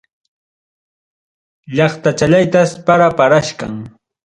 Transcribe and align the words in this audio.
Llaqtachallaytas 1.75 2.69
para 2.85 3.07
parachkan. 3.17 3.73